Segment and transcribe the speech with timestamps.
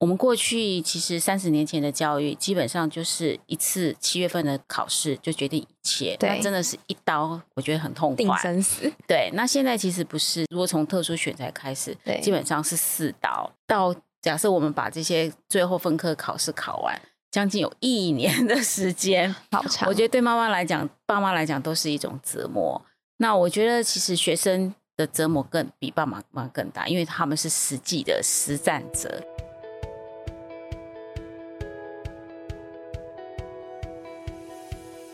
[0.00, 8.90] 我们过去其实三十年前的教育，基本上就是一次七月份的考试就决定一切，对，真的是一刀，我觉得很痛快，定生死。
[9.06, 13.52] 对，那现在其实不是，如果从特殊选材开始，对，基本上是四刀。
[13.66, 16.98] 到假设我们把这些最后分科考试考完，
[17.30, 19.86] 将近有一年的时间， 好长。
[19.86, 22.80] 我觉得对妈妈来讲，爸妈来讲都是一种折磨。
[23.18, 29.22] 那我觉得其实学生的折磨更比爸妈妈更大，因为他们是实际的实战者。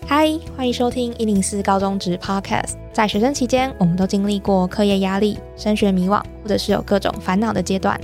[0.08, 2.74] 嗨，欢迎收听一零四高中职 Podcast。
[2.92, 8.00] 在学生期间，我们都经历过课业压力、升学迷惘，或者是有各种烦恼的阶段。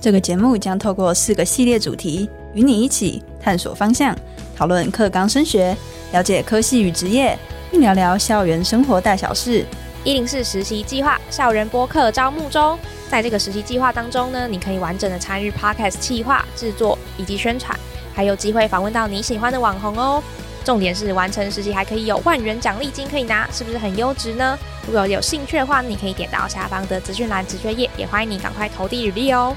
[0.00, 4.16] 这个节目将透过四个系列主题，与你一起探索方向，
[4.56, 5.76] 讨论课纲升学，
[6.10, 7.38] 了解科系与职业，
[7.70, 9.64] 并聊聊校园生活大小事。
[10.02, 12.76] 一零四实习计划校园播客招募中，
[13.08, 17.78] 在这个实习计划当中呢，你可以完整的参与 Podcast 企划制作以及宣传，
[18.12, 20.20] 还有机会访问到你喜欢的网红哦。
[20.64, 24.58] 重点是完成实习还可以有万元奖励金可以拿，是不是很优质呢？
[24.86, 29.54] 如果有兴趣的话，你可以点到下方的资讯栏直觉页，也欢迎你赶快投递履历哦。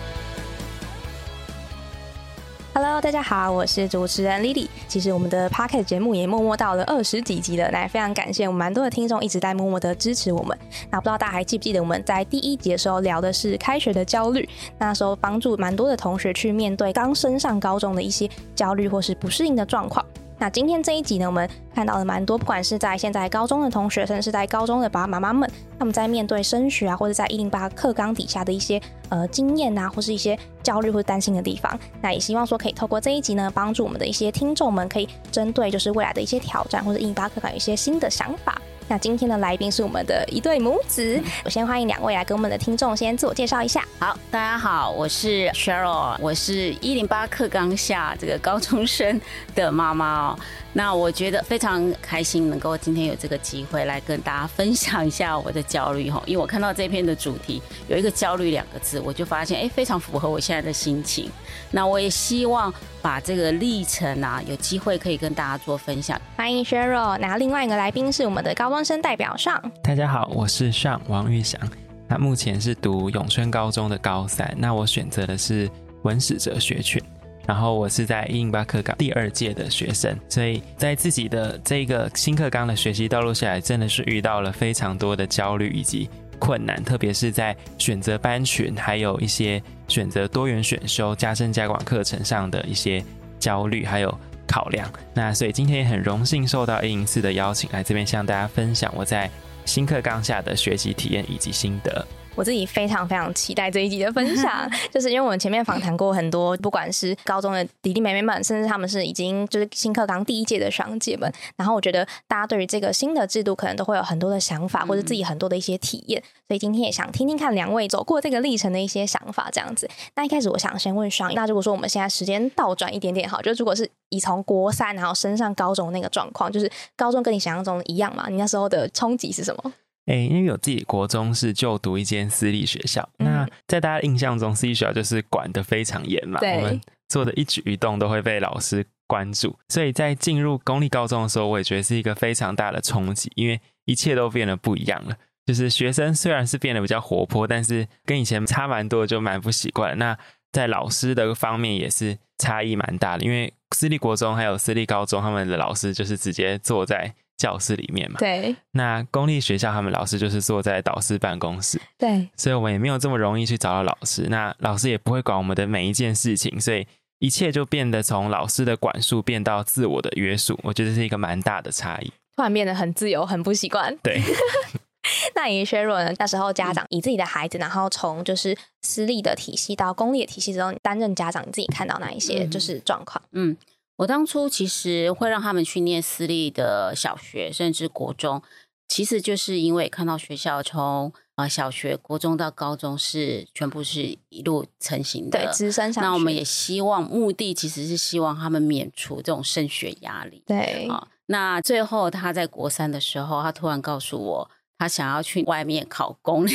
[2.74, 4.68] Hello，大家好，我是主持人 Lily。
[4.90, 10.56] 其实我们的 Pocket 节目也默默到了二十几集了，那非常感谢我们蛮多的听众一直在默默的支持我们。
[10.92, 14.48] 那不知道大家还记不记得我们在第一集的时候聊的是开学的焦虑，
[14.78, 20.06] 那时候帮助蛮多的同学去面对刚升上高中的一些焦虑或是不适应的状况。
[20.40, 28.80] 那今天这一集呢，我们看到了蛮多，不管是在现在高中的同学，甚至是在高中的爸爸妈妈们，他们在面对升学啊，或者在一零八课纲底下的一些
[29.10, 31.80] 呃经验啊，或是一些焦虑或担心的地方。
[32.02, 38.62] 那也希望说可以透过这一集呢，帮助我们的一些听众们，可以针对就是未来的一些挑战，或者一零八课纲有一些新的想法。
[38.90, 43.84] 那今天的来宾是我们的一对母子，我先欢迎两位来跟我们的听众先自我介绍一下。
[44.00, 49.20] 好，大家好，我是 Cheryl，我是一零八课纲下这个高中生
[49.54, 50.40] 的妈妈哦。
[50.78, 56.22] 那我觉得非常开心，能够今天有这个机会来跟大家分享一下我的焦虑哈。
[56.28, 61.32] 因为我看到这篇的主题有一个焦虑两个字，我就发现哎，非常符合我现在的心情。
[61.72, 62.72] 那我也希望
[63.02, 66.22] 把这个历程啊，有机会可以跟大家做分享。
[66.36, 69.60] 欢迎 Cheryl，那另外一个来宾是我们的高中生代表上。
[69.82, 71.60] 大家好，我是上王玉祥，
[72.08, 75.68] 那目前是读永春高中的高三，那我选择的是
[76.04, 77.02] 文史哲学群。
[77.48, 86.10] 然后我是在一零八课纲第二届的学生，所以在自己的这个新课纲的学习道路下来，真的是遇到了非常多的焦虑以及
[86.40, 93.02] 困难，特别是在选择班群，还有一些选择多元选修、加深加广课程上的一些
[93.40, 94.88] 焦虑还有考量。
[95.14, 99.32] 那所以今天也很荣幸受到一零四的邀请，来这边向大家分享我在
[99.64, 102.06] 新课纲下的学习体验以及心得。
[102.38, 119.90] 我自己非常非常期待这一集的分享， 就是因为我们前面访谈过很多，不管是高中的弟弟妹妹们，甚至他们是已经就是新课纲第一届的学姐们，然后我觉得大家对于这个新的制度可能都会有很多的想法，或者自己很多的一些体验，所以今天也想听听看两位走过这个历程的一些想法，这样子。
[120.16, 128.28] 那一开始我想先问双，那如果说我们现在时间倒转一点点，好，就如果是以从国三然后升上高中那个状况，就是高中跟你想象中一样嘛？
[128.30, 129.74] 你那时候的冲击是什么？
[130.08, 145.16] 哎，因为有自己国中是就读一间私立学校，那在大家印象中，私立学校就是管得非常严嘛，我们做的一举一动都会被老师关注，所以在进入公立高中的时候，我也觉得是一个非常大的冲击，因为一切都变得不一样了。
[145.46, 149.98] 就是学生虽然是变得比较活泼，但是跟以前差蛮多，就蛮不习惯。
[149.98, 150.18] 那
[150.52, 157.14] 在老师的方面也是差异蛮大的，因为私立国中还有私立高中，他们的老师就是直接坐在。
[157.38, 158.56] 教室里面嘛，对。
[158.72, 162.28] 那公立学校他们老师就是坐在导师办公室，对。
[162.36, 166.86] 所以我们也没有这么容易去找到老师，那老师也不会管我们的每一件事情，所以
[167.20, 172.12] 一切就变得从老师的管束变到自我的约束，我觉得是一个蛮大的差异。
[172.36, 173.96] 突然变得很自由，很不习惯。
[174.04, 174.22] 对。
[175.36, 176.12] 那以薛若呢？
[176.18, 183.24] 那时候家长以自己的孩子，然后从就是私立的体系到公立的体系之后，担任家长，你自己看到哪一些就是状况？
[183.32, 183.56] 嗯。
[183.98, 188.42] 我当初其实会让他们去念私立的小学，甚至国中，
[188.88, 196.04] 其实就是因为看到学校从啊小学、国中到高中是全部是一路成型的，对，直升上。
[196.04, 200.44] 那我们也希望目的其实是希望他们免除这种升学压力。
[200.46, 206.52] 对啊，那最后他在国三的时候，他突然告诉我，他想要去外面考公立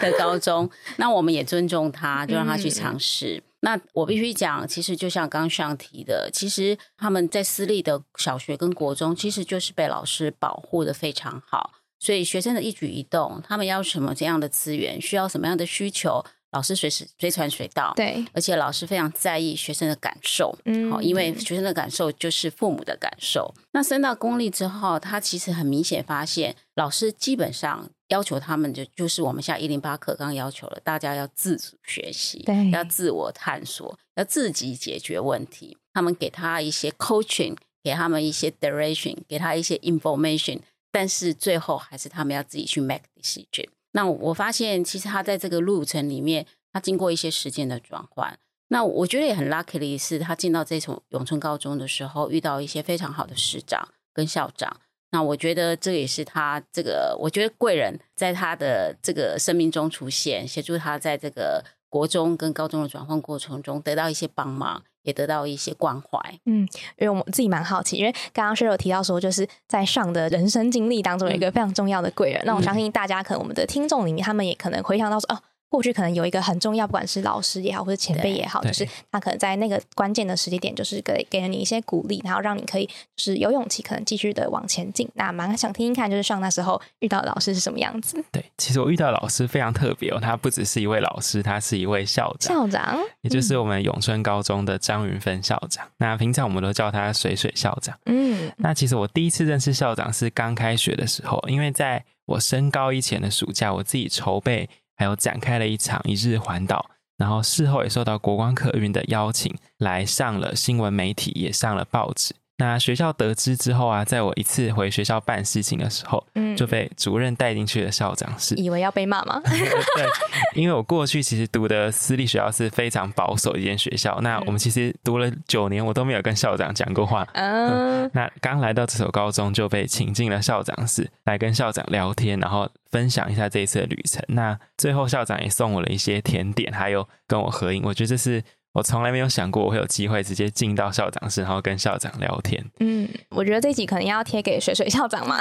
[0.00, 3.42] 的高中，那我们也尊重他，就让他去尝试。
[3.66, 16.24] 那我必须讲，其实就像刚上提的，其实他们在私立的小学跟国中，其实就是被老师保护的非常好，所以学生的一举一动，他们要什么这样的资源，需要什么样的需求，
[16.56, 23.54] 老师随时随传随到，对，而且老师非常在意学生的感受，嗯好，因为学生的感受就是父母的感受。
[23.72, 35.76] 那升到公立之后，他其实很明显发现，老师基本上要求他们就就是我们现在一零八课刚要求了，大家要自主学习，对要自我探索，要自己解决问题。
[35.92, 40.60] 他们给他一些 coaching，给他们一些 direction，给他一些 information，
[40.90, 43.68] 但是最后还是他们要自己去 make decision。
[43.96, 48.38] 那我发现，其实他在这个路程里面，他经过一些时间的转换。
[48.68, 54.80] 那我觉得也很 lucky 的是，他进到这所永春高中的时候，遇到一些非常好的师长跟校长。
[55.12, 66.18] 那我觉得这也是他这个，我觉得贵人在他的这个生命中出现，协助他在这个国中跟高中的转换过程中得到一些帮忙，也得到一些关怀。
[66.44, 66.68] 嗯
[66.98, 72.42] 因为我自己蛮好奇，因为刚刚 h 有提到说，就是在上的人生经历当中有一个非常重要的贵人。
[72.44, 75.40] 那我相信大家可能我们的听众里面，他们也可能回想到说，哦。
[75.68, 85.08] 过去可能有一个很重要，不管是老师也好，或者前辈也好，就是他可能在那个关键的时间点，就是给给了你一些鼓励，然后让你可以就是有勇气，可能继续的往前进。
[85.14, 88.24] 那蛮想听听看，就是上那时候遇到的老师是什么样子。
[88.30, 95.86] 对，其实我遇到老师非常特别哦，他不只是一位老师，他是一位校长，校长，也就是我们永春高中的张云芬校长。
[95.98, 97.98] 那平常我们都叫他水水校长。
[98.06, 104.68] 嗯，那其实我第一次认识校长是刚开学的时候，因为在我升高一前的暑假，我自己筹备。
[104.96, 112.34] 还有展开了一场一日环岛，然后事后也受到国光客运的邀请，来上了新闻媒体，也上了报纸。
[112.58, 119.40] 那学校得知之后啊，在我一次回学校办事情的时候，嗯，就被主任带进去的校长室，以为要被骂吗？
[119.44, 120.06] 对，
[120.54, 127.28] 因为我过去其实读的私立学校是非常保守一间学校，那我们其实读了九年，我都没有跟校长讲过话。
[127.34, 134.24] 嗯，那刚来到这所高中就被请进了校长室，来跟校长聊天，然后分享一下这一次的旅程。
[134.28, 137.82] 那最后校长也送我了一些甜点，还有跟我合影。
[137.84, 138.42] 我觉得这是。
[138.76, 142.62] 我从来没有想过我会有机会直接进到校长室，然后跟校长聊天。
[142.80, 145.40] 嗯，我觉得这集可能要贴给水水校长嘛。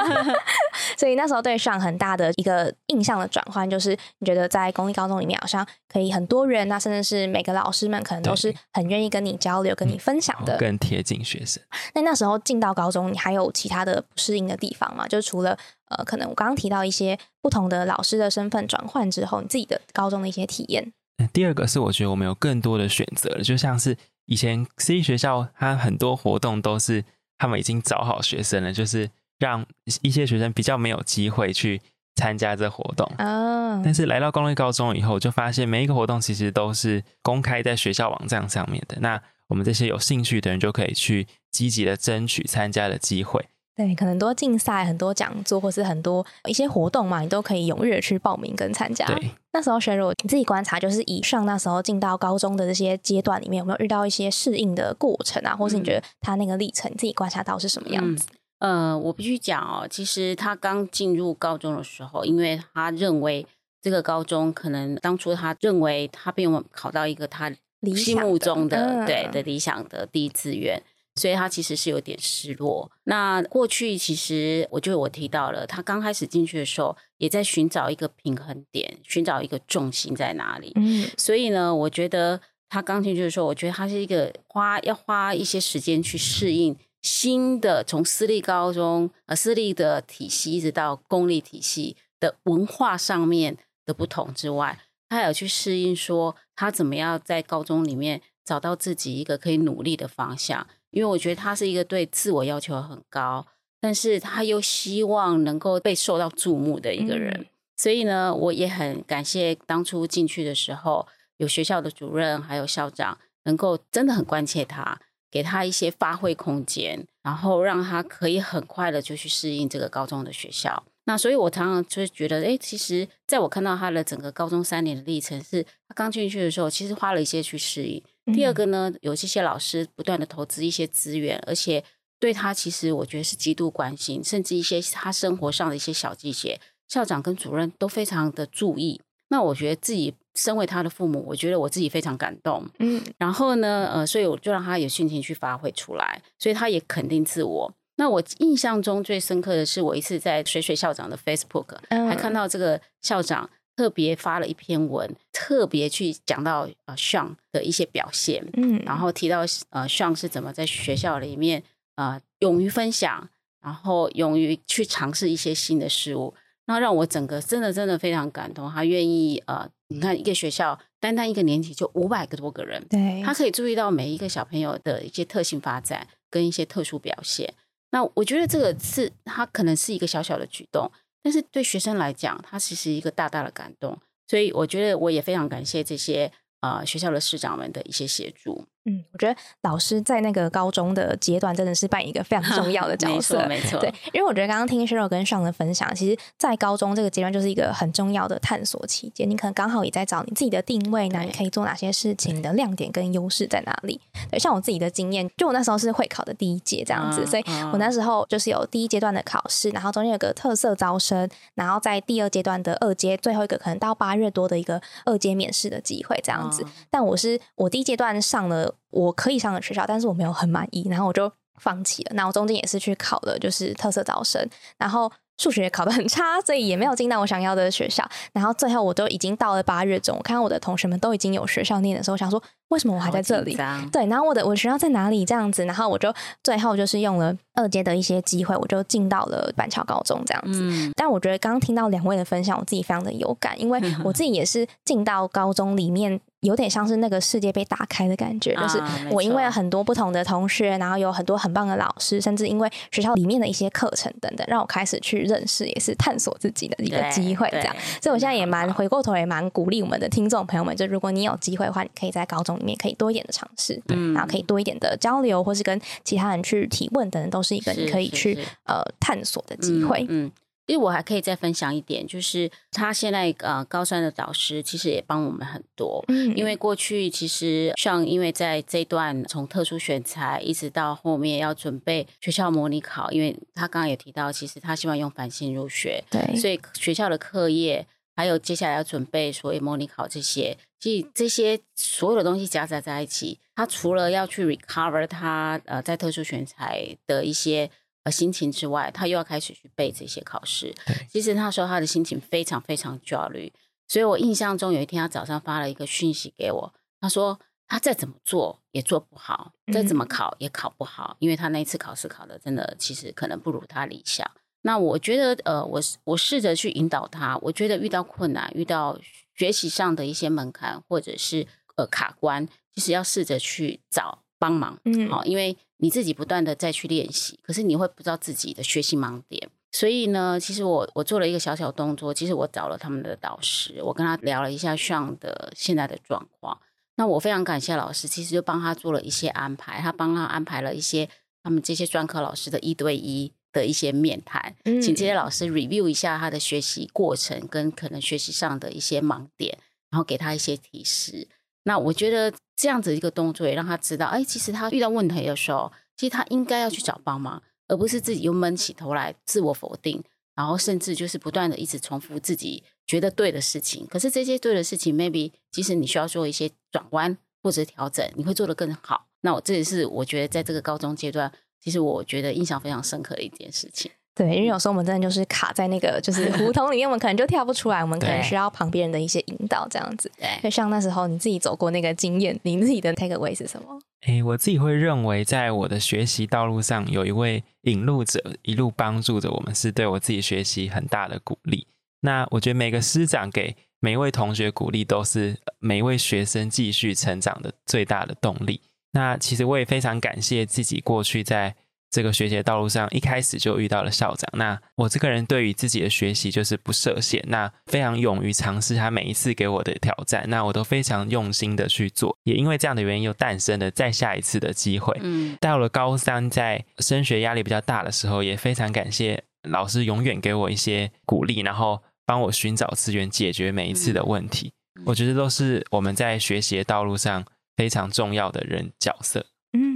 [0.98, 11.62] 所以那时候对上很大的一个印象的转换，就是你觉得在公立高中里面好像可以很多人，那甚至是每个老师们可能都是很愿意跟你交流、跟你分享的，更贴近学生。
[11.94, 15.08] 那那时候进到高中，你还有其他的不适应的地方吗？
[15.08, 15.56] 就除了
[15.88, 20.92] 呃，可能我刚刚提到一些不同的老师的身份转换之后，你自己的高中的一些体验。
[21.32, 23.96] 第二个是，我觉得我们有更多的选择了，就像是
[24.26, 27.04] 以前私立学校，它很多活动都是
[27.38, 29.64] 他们已经找好学生了，就是让
[30.02, 31.80] 一些学生比较没有机会去
[32.14, 33.06] 参加这活动。
[33.18, 38.98] 啊，但是来到公立高中以后，就发现每一个活动其实都是公开在学校网站上面的。
[39.00, 43.44] 那我们这些有兴趣的人就可以去积极的争取参加的机会。
[43.76, 49.04] 对，可能多竞赛、很多讲座，或是很多一些活动嘛，你都可以踊跃去报名跟参加。
[49.04, 55.54] 对，那时候学如你自己观察，就是以上那时候进到高中的这些阶段里面，有没有遇到一些适应的过程啊？
[55.54, 58.26] 或是你觉得他那个历程，你自己观察到是什么样子？
[58.60, 63.46] 呃，我必须讲哦，其实他刚进入高中的时候，因为他认为
[63.82, 67.52] 这个高中可能当初他认为他并没有考到一个他
[67.94, 70.82] 心目中的对的理想的第一志愿。
[71.16, 72.90] 所以他其实是有点失落。
[73.04, 80.72] 那过去其实，我就我提到了，他刚开始进去的时候，也在寻找一个平衡点，寻找一个重心在哪里。
[80.76, 100.66] 嗯，所以呢，我觉得他刚进去的时候，我觉得他是一个花要花一些时间去适应新的从私立高中呃私立的体系一直到公立体系的文化上面的不同之外，他有去适应说他怎么样在高中里面找到自己一个可以努力的方向。
[100.96, 103.46] 因为我觉得他是一个对自我要求很高，
[103.82, 114.98] 但是他又希望能够被受到注目的一个人，所以呢，我也很感谢当初进去的时候，有学校的主任还有校长能够真的很关切他，
[115.30, 120.82] 给他一些发挥空间，然后让他可以很快的就去适应这个高中的学校。
[121.04, 128.02] 那所以我常常就是觉得，哎，其实在我看到他的整个高中三年的历程，是他刚进去的时候，其实花了一些去适应。
[128.34, 131.82] 第二个呢，有这些老师不断的投资一些资源，而且
[132.18, 139.00] 对他其实我觉得是极度关心，甚至一些他生活上的一些小细节，校长跟主任都非常的注意。
[139.28, 142.68] 那我觉得自己身为他的父母，我觉得我自己非常感动。
[142.78, 147.72] 嗯，然后呢，呃，所以我就让他有心情去发挥出来，所以他也肯定自我。
[147.96, 153.48] 那我印象中最深刻的是，我一次在水水校长的 Facebook 还看到这个校长。
[153.76, 159.40] 特别发了一篇文，特别去讲到呃，Sean 的一些表现，嗯，然后提到
[159.70, 161.62] 呃，Sean 是怎么在学校里面
[161.96, 163.28] 呃，勇于分享，
[163.62, 168.70] 然后勇于去尝试一些新的事物，那让我整个真的真的非常感动。
[168.70, 177.52] 他愿意呃，你看一个学校单单一个年级就五百个多个人，对，他可以注意到每一个小朋友的一些特性发展跟一些特殊表现。
[177.90, 180.90] 那我觉得这个是他可能是一个小小的举动，
[181.26, 183.98] 但是对学生来讲，他其实一个大大的感动。
[184.28, 186.30] 所以我觉得我也非常感谢这些
[186.60, 188.64] 呃学校的市长们的一些协助。
[188.86, 204.00] 嗯，我觉得老师在那个高中的阶段真的是扮演一个非常 重要的角色，没错，对，因为我觉得刚刚听 Sheryl 跟上的分享，其实，在高中这个阶段就是一个很重要的探索期间，你可能刚好也在找你自己的定位，那你可以做哪些事情，你的亮点跟优势在哪里？
[204.30, 218.75] 对，像我自己的经验，就我那时候是会考的第一届这样子，所以我那时候就是有第一阶段的考试，然后中间有个特色招生，然后在第二阶段的二阶，最后一个可能到八月多的一个二阶面试的机会这样子，但我是我第一阶段上了。
[218.90, 221.30] 我可以上的学校，但是我没有很满意，然后我就
[221.60, 222.12] 放弃了。
[222.14, 228.06] 那我中间也是去考了，就是特色招生，然后数学考得很差，所以也没有进到我想要的学校。
[228.32, 233.56] 然后最后我都已经到了八月中，我看到我的同学们都已经有学校念的时候，想说为什么我还在这里？
[233.92, 235.24] 对，然后我的我的学校在哪里？
[235.24, 240.92] 这样子，然后我就最后就是用了二阶的一些机会，我就进到了板桥高中这样子。
[240.94, 246.20] 但我觉得刚刚听到两位的分享，我自己非常的有感，因为 我自己也是进到高中里面。
[246.46, 257.48] 有点像是那个世界被打开的感觉，就是我因为很多不同的同学，然后有很多很棒的老师，甚至因为学校里面的一些课程等等，让我开始去认识，也是探索自己的一个机会。
[257.50, 263.82] 这样，所以我现在也蛮回过头，也蛮鼓励我们的听众朋友们，就如果你有机会的话，你可以在高中里面可以多一点的尝试，
[264.14, 270.06] 然后可以多一点的交流，或是跟其他人去提问等等，都是一个你可以去呃探索的机会。
[270.08, 270.30] 嗯。
[270.66, 276.04] 因为我还可以再分享一点，就是他现在呃高三的导师其实也帮我们很多。
[276.08, 297.70] 嗯，因为过去其实像因为在这段从特殊选材一直到后面要准备学校模拟考，因为他刚刚也提到，其实他希望用繁星入学，对，所以学校的课业还有接下来要准备所谓模拟考这些，其实这些所有的东西夹杂在一起，他除了要去 recover 他呃在特殊选材的一些。
[298.06, 300.72] 呃，心情之外，他又要开始去背这些考试。
[301.10, 303.52] 其实那时候他的心情非常非常焦虑。
[303.88, 314.24] 所以我印象中有一天，他早上发了一个讯息给我，他说他再怎么做也做不好，再怎么考也考不好，因为他那一次考试考的真的其实可能不如他理想。
[314.62, 318.96] 那我觉得，呃，我我试着去引导他，我觉得遇到困难、遇到
[319.34, 321.44] 学习上的一些门槛或者是
[321.74, 324.22] 呃卡关，其实要试着去找。
[324.38, 336.58] 帮忙，嗯，好，因为你自己不断的再去练习，可是你会不知道自己的学习盲点，所以呢，其实我我做了一个小小动作，其实我找了他们的导师，我跟他聊了一下上的现在的状况，
[336.96, 341.08] 那我非常感谢老师，其实就帮他做了一些安排，他帮他安排了一些
[341.42, 349.58] 他们这些专科老师的一对一的一些面谈，请这些老师 review 一下他的学习过程跟可能学习上的一些盲点，
[349.90, 351.28] 然后给他一些提示。
[351.64, 360.02] 那我觉得这样子一个动作也让他知道，哎，其实他遇到问题的时候，其实他应该要去找帮忙，而不是自己又闷起头来自我否定，
[360.34, 363.86] 然后甚至就是不断的一直重复自己觉得对的事情。
[363.86, 369.06] 可是这些对的事情，maybe 即使你需要做一些转弯或者调整，你会做得更好。
[369.20, 373.90] 那我这也是我觉得在这个高中阶段，其实我觉得印象非常深刻的一件事情。
[374.16, 380.10] 对，因为有时候我们真的就是卡在那个就是胡同里面，我们可能就跳不出来，我们可能需要旁边人的一些引导，这样子。
[380.18, 383.78] 对，就像那时候你自己走过那个经验，你自己的 take away 是什么？
[384.06, 391.66] 诶，我自己会认为，在我的学习道路上，有一位引路者一路帮助着我们，是对我自己学习很大的鼓励。
[392.00, 398.62] 那我觉得每个师长给每一位同学鼓励，都是每一位学生继续成长的最大的动力。
[398.92, 401.54] 那其实我也非常感谢自己过去在。
[401.96, 404.28] 这个学习的道路上，一开始就遇到了校长。
[404.34, 412.14] 那我这个人对于自己的学习就是不设限，那非常勇于尝试他每一次给我的挑战，那我都非常用心的去做。
[412.24, 414.94] 也因为这样的原因，又诞生了再下一次的机会。
[415.00, 424.52] 嗯，到了高三，在升学压力比较大的时候，也非常感谢老师永远给我一些鼓励，然后帮我寻找资源，解决每一次的问题。
[424.84, 427.24] 我觉得都是我们在学习的道路上
[427.56, 429.24] 非常重要的人角色。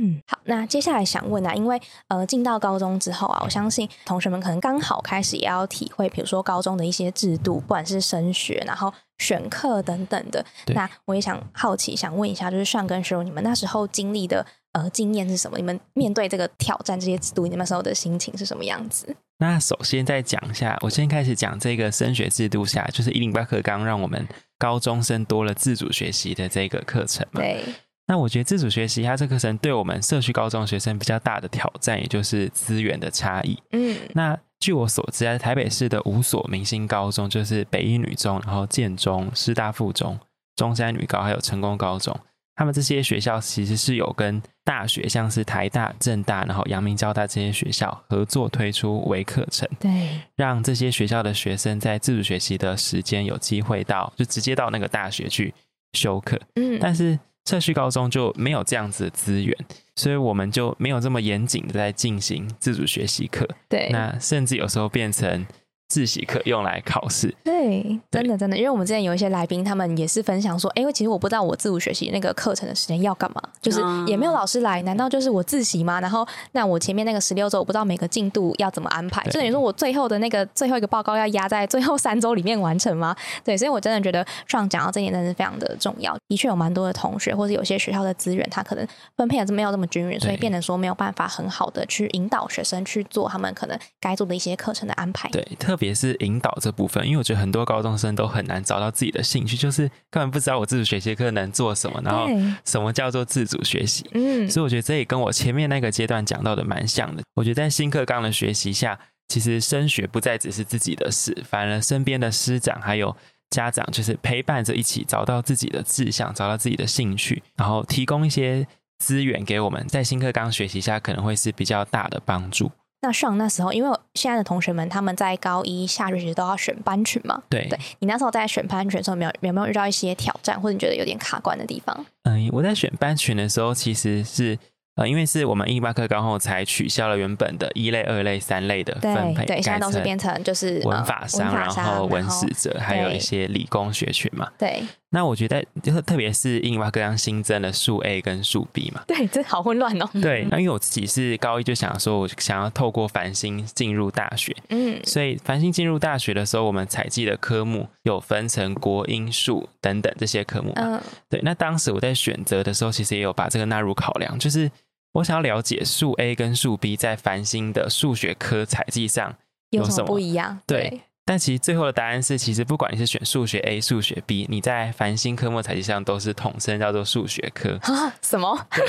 [0.03, 1.79] 嗯，好，那接下来想问啊，因为
[2.09, 10.43] 呃，进到高中之后啊，我相信同学们可能刚好开始也要体会，比如说高中的一些制度，不管是升学，然后选课等等的。
[10.69, 15.59] 那我也想好奇，想问一下，就是上跟时候你们那时候经历的呃经验是什么？
[15.59, 19.15] 你们面对这个挑战这些制度，你们那时候的心情是什么样子？
[19.39, 24.27] 那首先再讲一下，我先开始讲这个升学制度下，就是一零八课纲让我们
[24.59, 27.43] 高中生多了自主学习的这个课程嘛。
[27.43, 27.63] 对。
[28.11, 33.57] 那我觉得自主学习它这课程对我们社区高中学生比较大的挑战，也就是资源的差异。
[33.71, 40.19] 嗯，那据我所知，在台北市的五所明星高中，就是北一女中、然后建中、师大附中、
[40.57, 42.19] 中山女高，还有成功高中，
[42.57, 55.55] 他们这些学校其实是有跟大学，像是台大、政大，然后阳明交大这些学校合作推出微课程，对，让这些学校的学生在自主学习的时间有机会到，就直接到那个大学去
[55.93, 56.37] 修课。
[56.57, 59.57] 嗯，但是社区高中就没有这样子的资源，
[59.97, 63.49] 所以我们就没有这么严谨的在进行自主学习课。
[63.69, 65.47] 对，那甚至有时候变成
[65.91, 67.35] 自习课用来考试。
[67.43, 76.01] 对，真的真的，因为我们之前有一些来宾，他们也是分享说，哎，因为其实我不知道我自主学习那个课程的时间要干嘛，就是也没有老师来，难道就是我自习吗？
[76.01, 83.15] 然后那我前面那个十六周，我不知道每个进度要怎么安排，就等于说我最后的那个最后一个报告要压在最后三周里面完成吗？
[83.45, 86.17] 对，所以我真的觉得上讲到这点真的是非常的重要。
[86.29, 95.29] 的确有蛮多的同学，或者有些学校的资源，他可能分配的没有这么均匀，所以变得说没有办法很好的去引导学生去做他们可能该做的一些课程的安排。
[95.31, 102.29] 对，特别是引导这部分，因为我觉得很多高中生都很难找到自己的兴趣，就是根本不知道我自主学习课能做什么，然后
[102.65, 104.09] 什么叫做自主学习。
[104.13, 107.23] 嗯，所以我觉得这也跟我前面那个阶段讲到的蛮像的。
[107.35, 113.17] 我觉得在新课纲的学习下，其实升学不再只是自己的事，反而身边的师长还有
[113.49, 118.67] 家长，就是陪伴着一起找到自己的志向，找到自己的兴趣，然后提供一些
[118.99, 122.71] 资源给我们，在新课纲学习下可能会是比较大的帮助。
[123.03, 132.07] 那上那时候，因为现在的同学们他们在高一下学期都要选班群嘛，对，对你那时候在选班群的时候，有没有有没有遇到一些挑战，或者你觉得有点卡关的地方？
[132.25, 134.59] 嗯，我在选班群的时候，其实是
[134.97, 144.51] 呃，因为是我们一八课刚后才取消了原本的一类、二类、三类的分配，对，现在都是变成就是文法商，然后文史哲，还有一些理工学群嘛。
[144.59, 149.03] 对，那我觉得就是特别是英八课刚新增了数 A 跟数 B 嘛。
[149.09, 150.09] 对，这好混乱哦。
[150.23, 160.73] 对， 那因为我自己是高一就想说，我想要透过繁星进入大学，嗯，所以繁星进入大学的时候，我们采集的科目有分成国英数等等这些科目。
[160.77, 164.71] 嗯，对，那当时我在选择的时候，其实也有把这个纳入考量，就是
[165.13, 169.35] 我想要了解数 A 跟数 B 在繁星的数学科采集上
[169.71, 170.61] 有什么不一样。
[170.69, 177.79] 对，但其实最后的答案是，其实不管你是选数学 A、数学 B，你在繁星科目采集上都是统称叫做数学科。
[177.83, 178.13] 啊？
[178.21, 178.67] 什么？
[178.75, 178.85] 对，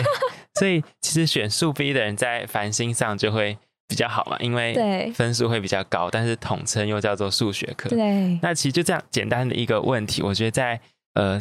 [0.56, 3.56] 所以其实选数 B 的人在繁星上就会
[3.88, 7.90] 比较好嘛，因为对分数会比较高，但是统称又叫做数学科。
[7.90, 10.82] 对，那其实就这样简单的一个问题，我觉得在
[11.14, 11.38] 呃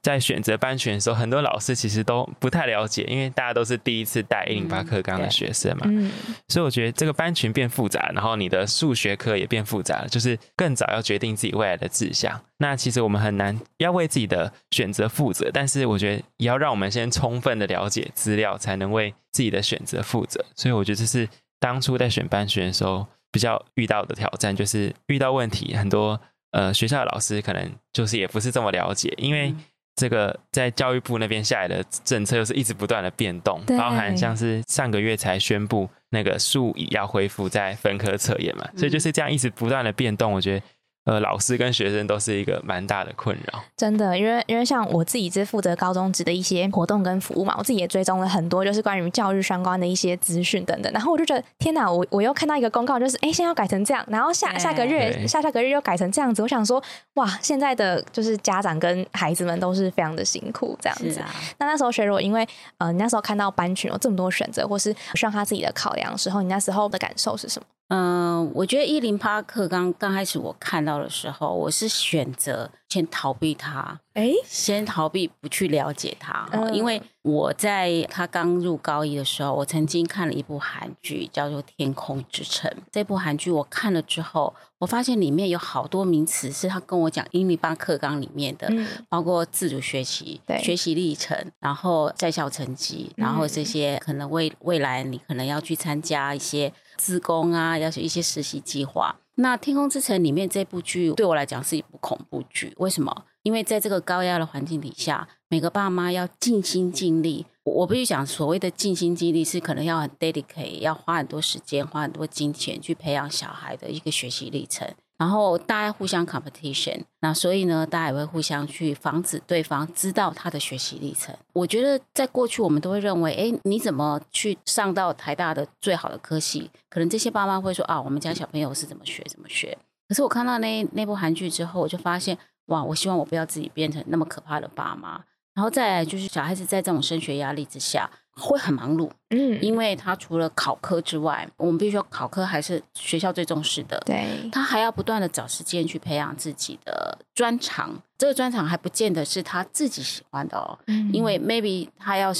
[0.00, 6.10] 在选择班群的时候，很多老师其实都不太了解，因为大家都是第一次带一零八课纲的学生嘛，嗯，
[6.48, 12.40] 所以我觉得这个班群变复杂，然后你的数学课也变复杂了，就是更早要决定自己未来的志向。
[12.58, 20.44] 那其实我们很难要为自己的选择负责，但是我觉得也要让我们先充分的了解资料，才能为自己的选择负责。
[20.56, 21.28] 所以我觉得这是
[21.60, 26.20] 当初在选班群的时候比较遇到的挑战，就是遇到问题很多。
[26.52, 29.54] 呃，学校的老师可能就是也不是这么了解，因为
[29.96, 40.64] 这个在教育部那边下来的政策又是一直不断的变动，包含像是上个月才宣布那个数以要恢复在分科测验嘛，所以就是这样一直不断的变动，我觉得。
[41.04, 43.60] 呃，老师跟学生都是一个蛮大的困扰。
[43.76, 50.92] 真的，因为因为像我自己是负责高中职的一些活动跟服务嘛，我自己也追踪了很多，就是关于教育相关的一些资讯等等。
[50.92, 56.40] 然后我就觉得，天哪，我我又看到一个公告，就是哎，现在要改成这样，然后下下个月下下个月又改成这样子。
[56.40, 56.80] 我想说，
[57.14, 61.20] 哇，现在的就是家长跟孩子们都是非常的辛苦这样子。
[61.58, 62.46] 那那时候学若，因为
[62.78, 67.66] 呃，你那时候看到班群有这么多选择，或是需要他自己的考量的时候，你那时候的感受是什么？
[67.88, 82.70] 嗯，我觉得一零八课刚刚开始我看到的时候，我是选择先逃避它，哎，先逃避不去了解它，因为我在他刚入高一的时候，我曾经看了一部韩剧，叫做《天空之城》。
[82.90, 88.72] 这部韩剧我看了之后，我发现里面有好多名词是他跟我讲一零八课纲里面的，
[89.10, 96.72] 包括自主学习、学习历程，然后在校成绩，然后这些可能未未来你可能要去参加一些。
[96.96, 99.16] 自工啊，要求一些实习计划。
[99.36, 103.24] 那《天空之城》里面这部剧对我来讲是一部恐怖剧，为什么？
[103.42, 107.46] 因为在这个高压的环境底下，每个爸妈要尽心尽力。
[107.64, 114.92] 我必须讲，所谓的尽心尽力是可能要很 dedicate，要花很多时间、花很多金钱去培养小孩的一个学习历程。
[115.22, 121.32] 然后大家互相 competition，那所以呢，大家也会互相去防止对方知道他的学习历程。
[121.52, 126.68] 我觉得在过去，我们都会认为，哎，你怎么去上到台大的最好的科系？
[126.90, 129.78] 可能这些爸妈会说啊，我们家小朋友是怎么学怎么学。
[130.08, 135.22] 可是我看到那那部韩剧之后，我就发现，哇，我希望我不要自己变成那么可怕的爸妈。
[135.54, 144.02] 然后再来就是小孩子在这种升学压力之下会很忙碌，嗯，因为他除了考科之外，我们必须要考科还是学校最重视的。
[144.06, 152.32] 对，他还要不断的找时间去培养自己的专长，这个专长还不见得是他自己喜欢的哦，嗯因为 maybe 他要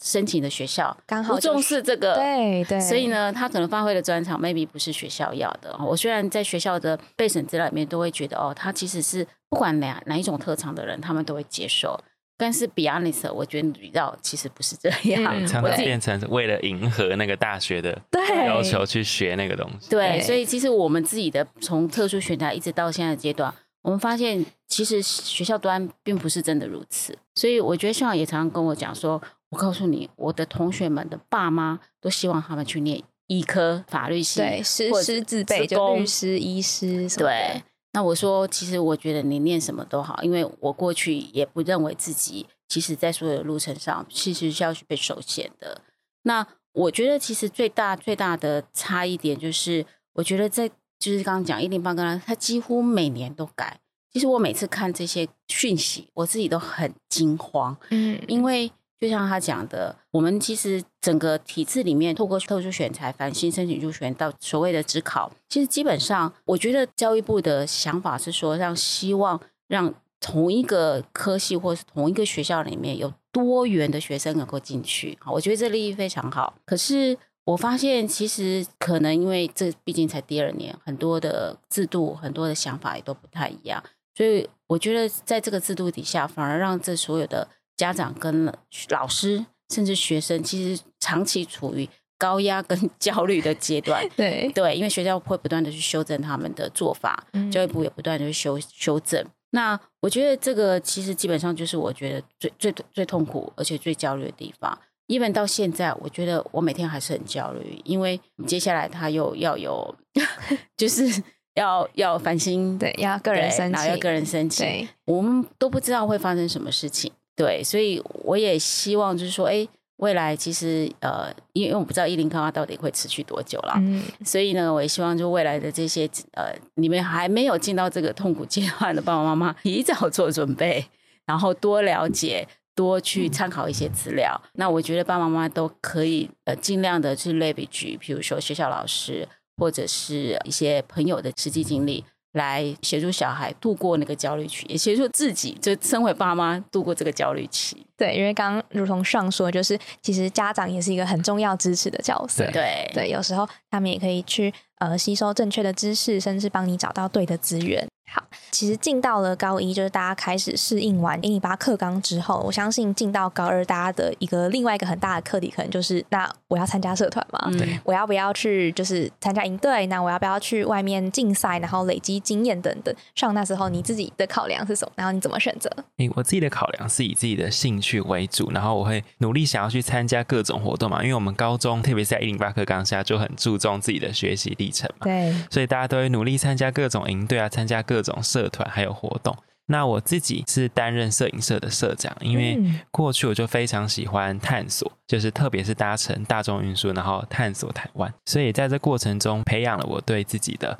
[0.00, 5.76] 申请的学校刚好就不重视这个，对对，所以呢，他可能发挥的专长 maybe 不是学校要的。
[5.80, 12.00] 我虽然在学校的备审资料里面都会觉得，哦，他其实是不管哪哪一种特长的人，他们都会接受。
[12.40, 15.22] 但是 be honest，我觉得女道其实不是这样。
[15.36, 18.00] 嗯常常变成是为了迎合那个大学的
[18.46, 19.90] 要求去学那个东西。
[19.90, 27.14] 对，对所以其实我们自己的从特殊选材一直到现在的阶段，我们发现其实学校端并不是真的如此。
[27.34, 45.80] 所以我觉得校长也常常跟我讲说，我告诉你，我的同学们的爸妈都希望他们去念医科、法律系，对师师自备，就律师、医师什么对，那我说，其实我觉得你念什么都好，因为我过去也不认为自己，其实在所有的路程上，其实是要去被受限的。
[46.22, 50.68] 那我觉得，其实最大最大的差一点就是，我觉得在
[51.00, 53.80] 就是刚刚讲一零八跟他，他几乎每年都改。
[54.12, 58.70] 其实我每次看这些讯息，我自己都很惊慌，嗯，因为
[59.00, 75.16] 就像他讲的，我们其实整个体制里面，透过特殊选材、繁星申请入学到所谓的职考，其实基本上，我觉得教育部的想法是说，让希望让同一个科系或是同一个学校里面有多元的学生能够进去。
[75.18, 76.52] 好，我觉得这利益非常好。
[76.66, 83.82] 可是我发现，其实可能因为这毕竟才第二年，很多的制度、很多的想法也都不太一样。
[84.14, 87.48] 所以我觉得在这个制度底下，反而让这所有的
[87.80, 88.52] 家长跟
[88.90, 91.88] 老师甚至学生，其实长期处于
[92.18, 94.06] 高压跟 焦虑的阶段。
[94.14, 99.24] 对，对，因为学校会不断的去修正他们的做法，嗯教育部也不断的去修修正。
[99.52, 104.78] 那我觉得这个其实基本上就是我觉得最最最痛苦而且最焦虑的地方。
[105.06, 109.96] even 到现在，我觉得我每天还是很焦虑，因为接下来他又要有，
[110.76, 111.22] 就是
[111.54, 117.10] 要要翻新，对，要个人对申请，然后要个人申请，我们都不知道会发生什么事情。
[117.36, 119.66] 对，所以我也希望就是说，哎，
[119.96, 130.86] 未来其实呃，因为我不知道一零高二到底会持续多久了，嗯，所以呢，我也希望就未来的这些呃，你们还没有进到这个痛苦阶段的爸爸妈妈，提早做准备，
[131.26, 132.46] 然后多了解。
[132.72, 147.84] 多去参考一些资料，那我觉得爸爸妈妈都可以呃尽量的去类比举，比如说学校老师或者是一些朋友的实际经历，来协助小孩度过那个焦虑期，也协助自己就身为爸妈度过这个焦虑期。
[147.96, 152.44] 对，因为刚刚如同上说，就是其实家长也是一个很重要支持的角色。
[152.44, 157.86] 对对对，有时候他们也可以去呃吸收正确的知识，甚至帮你找到对的资源。
[158.12, 167.38] 好，其实进到了高一，就是大家开始适应完一零八课纲之后，我相信进到高二，大家的一个另外一个很大的课题，可能就是那我要参加社团吗？
[167.46, 169.86] 嗯对我要不要去就是参加营队？
[169.86, 172.94] 那我要不要去外面竞赛，然后累积经验等等？
[173.14, 174.92] 上那时候你自己的考量是什么？
[174.96, 175.70] 然后你怎么选择？
[175.98, 189.36] 诶，我自己的考量是以自己的兴趣为主，然后我会努力想要去参加各种活动嘛，因为我们高中特别是在一零八课纲下就很注重自己的学习历程嘛，对，所以大家都会努力参加各种营队啊，参加各种社团还有活动。
[189.66, 200.76] 那我自己是担任摄影社的社长，因为嗯过去我就非常喜欢探索，就是特别是搭乘大众运输，然后探索台湾，所以在这过程中培养了我对自己的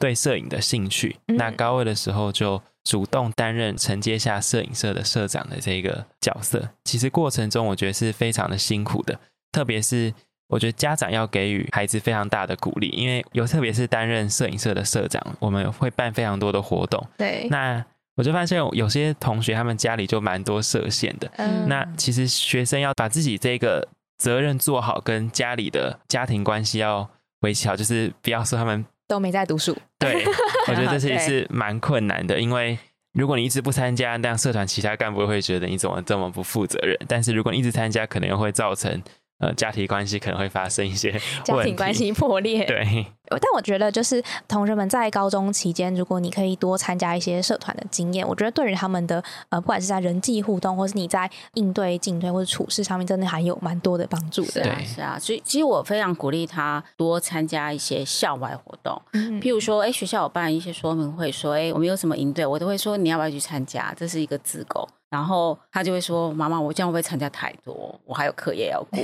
[0.00, 1.16] 对摄影的兴趣。
[1.28, 6.68] 嗯那高二的时候就主动担任承接下摄影社的社长的这个角色。
[6.82, 9.16] 其实过程中我觉得是非常的辛苦的，
[9.52, 10.12] 特别是
[10.48, 17.04] 我觉得家长要给予孩子非常大的鼓励，因为有特别是担任摄影社的社长，我们会办非常多的活动。
[17.16, 17.84] 对，那
[18.16, 21.68] 我就发现有有些同学他们家里就蛮多设限的，嗯。
[21.68, 27.08] 那其实学生要把自己这个责任做好，跟家里的家庭关系要
[27.40, 30.24] 维持好，就是不要说他们都没在读书，对，
[30.68, 32.78] 我觉得这其实 对是蛮困难的，因为
[33.14, 39.02] 如果你一直不参加，那样社团其他干部会觉得你怎么这么不负责任，但是如果你一直参加，可能又会造成
[39.38, 42.64] 呃家庭关系可能会发生一些家庭关系破裂。
[42.66, 43.06] 对。
[43.30, 54.52] 但我觉得，就是同学们在高中期间，如果你可以多参加一些社团的经验，我觉得对于他们的呃，不管是在人际互动，或是你在应对进退或者处事上面，真的还有蛮多的帮助的。
[54.52, 64.86] 是啊，对是啊，所以其实我非常鼓励他多参加一些校外活动，嗯譬如说，哎，学校有办一些说明会，说，哎，我们有什么营队，我都会说你要不要去参加，这是一个自购。
[65.14, 67.94] 然后他就会说：“妈妈，我这样会不会参加太多？
[68.04, 68.96] 我还有课业要顾。”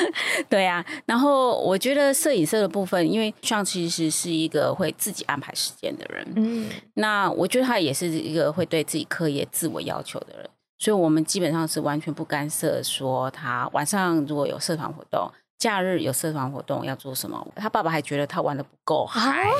[0.48, 15.30] 对啊，然后我觉得摄影社的部分，因为像其实是一个会自己安排时间的人，嗯，那我觉得他也是一个会对自己课业自我要求的人，所以我们基本上是完全不干涉说他晚上如果有社团活动。
[15.58, 17.44] 假日有社团活动要做什么？
[17.56, 19.50] 他爸爸还觉得他玩的不够嗨，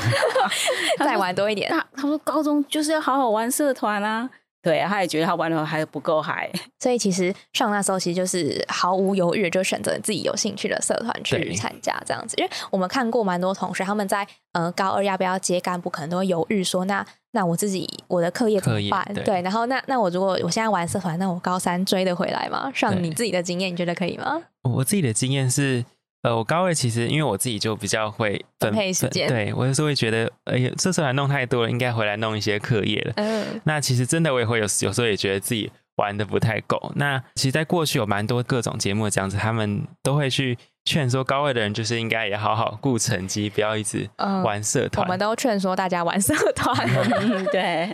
[1.00, 1.68] 再玩多一点。
[1.68, 4.30] 他他说高中就是要好好玩社团啊。
[4.60, 12.34] 对，他也觉得他玩的还不够嗨， 所以其实上那时候其实就是毫无犹豫就选择自己有兴趣的社团去参加这样子。
[12.38, 19.06] 因为我们看过蛮多同学他们在呃高二要不要接干部，可能都会犹豫说那那我自己我的课业怎么办？
[19.24, 22.70] 对，然后那那我如果我现在玩社团，那我高三追得回来吗？
[22.74, 24.42] 上你自己的经验，你觉得可以吗？
[24.62, 25.84] 我自己的经验是。
[26.22, 33.12] 呃，我高二其实因为我自己就比较会分配时间，对我有时候会觉得，哎呀，这社团弄太多了，应该回来弄一些课业了。
[33.16, 36.92] 嗯，那其实真的我也会有有时候也觉得自己玩的不太够。
[36.96, 45.06] 那其实，在过去有蛮多各种节目这样子，他们都会去劝说高二的人，就是应该也好好顾成绩，不要一直玩社团。
[45.06, 46.76] 我们都劝说大家玩社 团，
[47.52, 47.88] 对。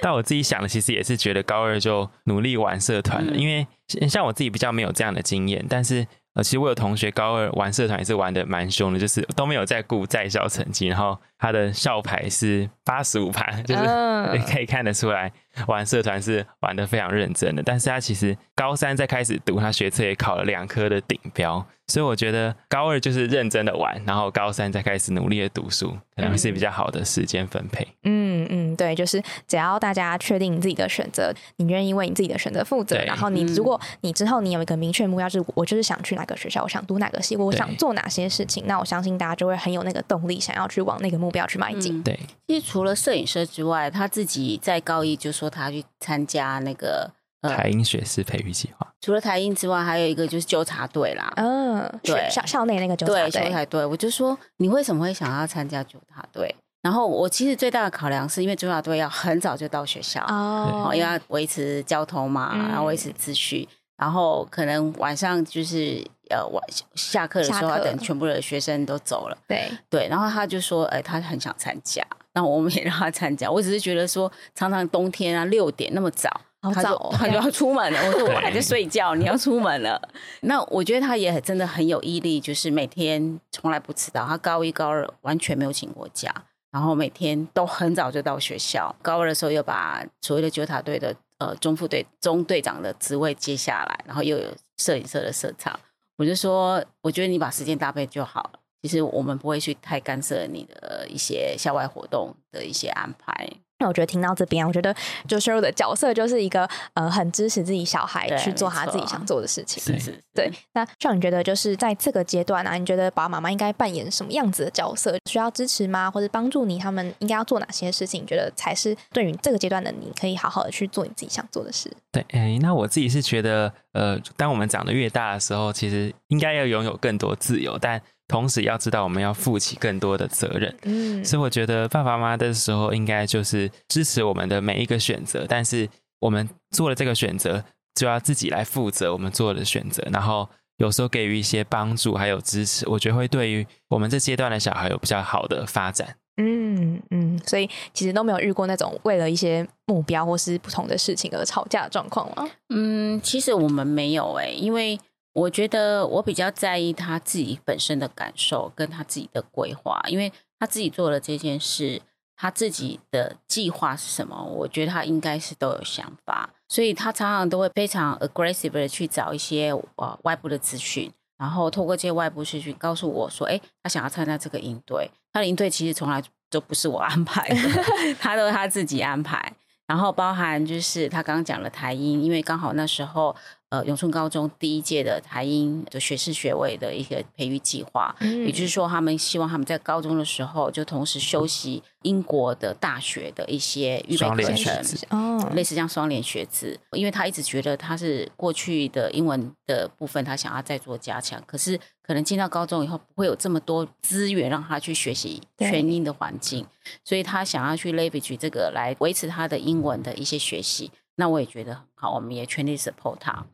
[0.00, 3.64] 但我自己想的，其实也是觉得高二就努力玩社团了，因为
[4.08, 6.04] 像我自己比较没有这样的经验，但是。
[6.34, 13.82] 呃，其实我有同学高二玩社团也是玩的蛮凶的，就是都没有在顾在校成绩，然后他的校牌是八十五排，就是
[14.52, 15.32] 可以看得出来
[15.66, 17.62] 玩社团是玩的非常认真的。
[17.62, 21.66] 但是他其实高三再开始读，他学测也考了两科的顶标。
[21.88, 27.84] 所以我觉得高二就是认真的玩，然后高三再开始努力的读书，可能是比较好的时间分配。
[28.04, 42.02] 嗯嗯，对，就是只要大家确定你自己的选择，你愿意为你自己的选择负责，然后你如果你之后你有一个明确目标，就是我就是想去哪个学校，我想读哪个系，我想做哪些事情，那我相信大家就会很有那个动力，想要去往那个目标去迈进。
[42.02, 47.10] 对，其实除了摄影师之外，他自己在高一就说他去参加那个。
[47.42, 51.32] 台英学士培育计划，除了台英之外，还有一个就是纠察队啦。
[51.36, 53.30] 嗯，对，校校内那个纠察队。
[53.30, 56.54] 纠察队，我就说你为什么会想要参加纠察队？
[56.82, 66.62] 然后我其实最大的考量是因为纠察队要很早就到学校哦，因为要维持交通嘛，然后维持秩序，然后可能晚上就是呃晚
[66.94, 69.36] 下课的时候要等全部的学生都走了。
[69.46, 73.50] 对对，然后他就说，哎，他很想参加，那我们也让他参加。
[73.50, 76.28] 我只是觉得说，常常冬天啊六点那么早。
[76.62, 79.98] 他就他就要出门了，我说我还在睡觉，你要出门了。
[80.42, 84.26] 那我觉得他也真的很有毅力，就是每天从来不迟到。
[84.26, 86.30] 他高一高二完全没有请过假，
[86.70, 88.94] 然后每天都很早就到学校。
[89.02, 95.78] 高二的时候又把所谓的九塔队的呃中副队中队长的职位接下来，然后又有摄影社的社长。
[96.16, 98.60] 我就说，我觉得你把时间搭配就好了。
[98.82, 103.50] 其实我们不会去太干涉你的一些校外活动的一些安排。
[103.80, 104.94] 那我觉得听到这边，我觉得
[105.26, 109.82] 就 s h 的角色就是一个呃很支持自己小孩去做他自己想做的事情。
[109.82, 110.22] 是是。
[110.34, 110.50] 对。
[110.74, 115.16] 那像你觉得就是在这个阶段啊，你觉得爸爸妈妈应该扮演什么样子的角色？
[115.28, 116.10] 需要支持吗？
[116.10, 116.78] 或者帮助你？
[116.78, 118.22] 他们应该要做哪些事情？
[118.22, 121.90] 你觉得才是对于这个阶段的你可以好好的去做你自己想做的事？
[122.12, 122.24] 对。
[122.32, 128.00] 哎，那我自己是觉得，呃，当我们长得越大的时候，其实应该要拥有更多自由，但。
[128.30, 130.72] 同时要知道，我们要负起更多的责任。
[130.84, 135.44] 嗯，所以我觉得爸爸妈妈的时候，应该就是支持我们的每一个选择。
[135.48, 135.88] 但是
[136.20, 140.06] 我们做了这个选择，就要自己来负责我们做的选择。
[140.12, 146.14] 然后有时候给予一些帮助，还有支持，我觉得会对于我们这阶段的小孩有比较好的发展。
[146.36, 152.48] 嗯嗯，所以其实都没有遇过那种为了一些目标或是不同的事情而吵架的状况吗？
[152.68, 154.96] 嗯，其实我们没有哎，因为。
[155.32, 162.02] 我觉得我比较在意他自己本身的感受，跟他自己的规划，因为他自己做了这件事，
[162.36, 164.42] 他自己的计划是什么？
[164.42, 177.56] 我觉得他应该是都有想法，所以他常常都会非常 aggressive 的去找一些呃外部的资讯，然后透过这些外部资讯告诉我说，哎，他想要参加这个营队，他的营队其实从来都不是我安排的，
[178.18, 179.52] 他都是他自己安排，
[179.86, 183.36] 然后包含就是他刚刚讲了台音，因为刚好那时候。
[183.70, 196.76] 呃，永春高中第一届的台英的学士学位的一个培育计划，也就是说，他们希望他们在高中的时候就同时修习英国的大学的一些预备课程，哦，类似这样双联学制。
[196.90, 206.66] 因为他一直觉得他是过去的英文的部分，他想要再做加强，可是可能进到高中以后不会有这么多资源让他去学习全英的环境，
[207.04, 210.90] 所以他想要去 leverage 这个来维持他的英文的一些学习。
[211.14, 213.46] 那我也觉得很好，我们也全力 support 他。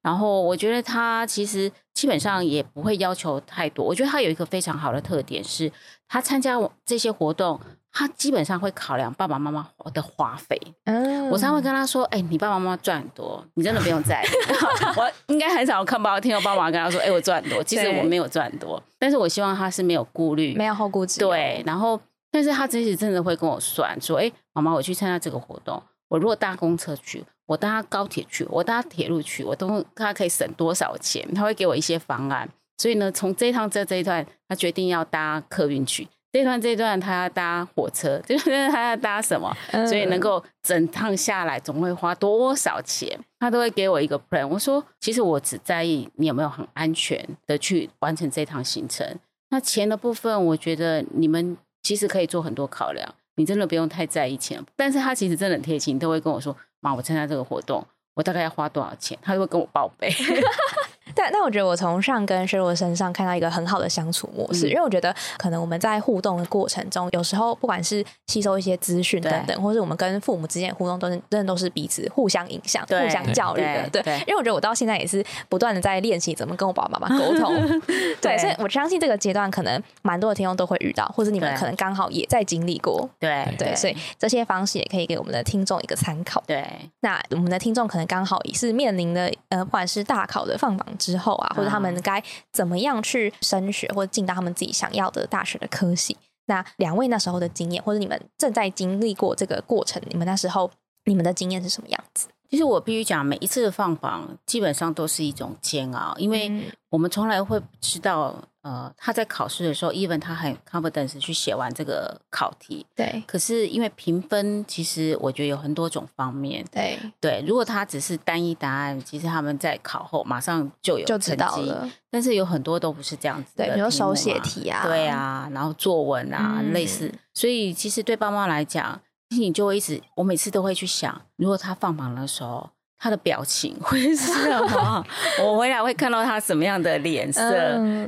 [0.00, 3.84] 然后我觉得他其实基本上也不会要求太多。
[3.84, 5.70] 我觉得他有一个非常好的特点是，
[6.08, 7.60] 他参加这些活动，
[7.92, 10.58] 他基本上会考量爸爸妈妈的花费。
[10.84, 14.26] 嗯，我常会跟他说：“哎，你爸爸妈妈赚很多，你真的不用在意。
[14.96, 21.28] ”我应该很少看报听到爸妈跟他说：“哎，我赚很多。”其实我没有赚很多，但是我希望他是没有顾虑，没有后顾之忧。
[21.28, 31.26] 对，然后但是他其实真的会跟我算说：“哎，妈妈，我去参加这个活动。”我如果搭公车去，我搭高铁去，我搭铁路去，我都他可以省多少钱？
[31.34, 32.48] 他会给我一些方案。
[32.78, 36.08] 所以呢，从这一趟这这一段，他决定要搭客运去。
[36.32, 39.54] 这段这一段他要搭火车，这段他要搭什么？
[39.86, 43.18] 所以能够整趟下来总会花多少钱？
[43.38, 44.48] 他都会给我一个 plan。
[44.48, 49.06] 我说，其实我只在意你有没有很安全的去完成这趟行程。
[49.50, 54.64] 那钱的部分，我觉得你们其实可以做很多考量，你真的不用太在意钱。
[54.74, 57.82] 但是他其实真的很贴心，都会跟我说：“妈，我参加这个活动，
[58.14, 60.12] 我大概要花多少钱？”他就会跟我报备。
[61.14, 74.02] 但但我觉得我从上跟薛若身上看到一个很好的相处模式，因为我觉得可能我们在互动的过程中，有时候不管是吸收一些资讯等等，或是我们跟父母之间的互动，都是真的都是彼此互相影响、互相教育的。
[74.02, 77.80] 对，因为我觉得我到现在也是不断的在练习怎么跟我爸爸妈妈沟通。
[78.20, 83.08] 对，所以我相信这个阶段可能蛮多的听众都会遇到，或者你们可能刚好也在经历过。
[83.18, 86.42] 对对，所以这些方式也可以给我们的听众一个参考。
[86.46, 86.64] 对，
[87.00, 90.86] 那我们的听众可能刚好也是面临的呃，不管是大考的放榜。
[91.02, 96.16] 之后啊，或者他们该怎么样去升学，或者进到他们自己想要的大学的科系？
[96.46, 100.70] 那两位那时候的经验，或者你们正在经历过这个过程，你们那时候
[101.04, 102.28] 你们的经验是什么样子？
[102.50, 113.22] 其实我必须讲，每一次的放榜基本上都是一种煎熬，因为我们从来会知道，呃，他在考试的时候，even 他很 confidence 去写完这个考题，对。
[113.26, 117.44] 可是因为评分，其实我觉得有很多种方面，对对。
[117.46, 121.88] 如果他只是单一答案，其实他们在考后马上就有就知道了。
[122.10, 127.12] 但是有很多都不是这样子，的，比如手写题啊，对啊，然后作文啊，类似。
[127.34, 129.00] 所以其实对爸妈来讲。
[129.34, 132.68] 你就会一直，我每次都会去想，如果他放榜的时候，
[133.02, 135.04] 他的表情 会是什么？
[135.42, 137.42] 我回来会看到他什么样的脸色？